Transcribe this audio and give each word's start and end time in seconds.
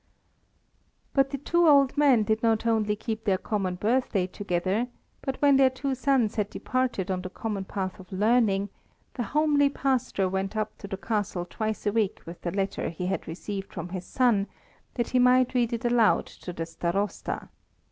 But 1.13 1.29
the 1.29 1.37
two 1.37 1.67
old 1.67 1.95
men 1.95 2.23
did 2.23 2.41
not 2.41 2.65
only 2.65 2.95
keep 2.95 3.23
their 3.23 3.37
common 3.37 3.75
birthday 3.75 4.25
together, 4.25 4.87
but 5.21 5.39
when 5.43 5.57
their 5.57 5.69
two 5.69 5.93
sons 5.93 6.37
had 6.37 6.49
departed 6.49 7.11
on 7.11 7.21
the 7.21 7.29
common 7.29 7.65
path 7.65 7.99
of 7.99 8.11
learning, 8.11 8.69
the 9.13 9.21
homely 9.21 9.69
pastor 9.69 10.27
went 10.27 10.57
up 10.57 10.75
to 10.79 10.87
the 10.87 10.97
Castle 10.97 11.45
twice 11.47 11.85
a 11.85 11.91
week 11.91 12.19
with 12.25 12.41
the 12.41 12.49
letter 12.49 12.89
he 12.89 13.05
had 13.05 13.27
received 13.27 13.71
from 13.71 13.89
his 13.89 14.05
son, 14.07 14.47
that 14.95 15.09
he 15.11 15.19
might 15.19 15.53
read 15.53 15.71
it 15.71 15.85
aloud 15.85 16.25
to 16.25 16.51
the 16.51 16.65
Starosta. 16.65 17.49